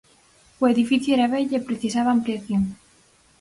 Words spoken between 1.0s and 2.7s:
era vello e precisaba ampliación.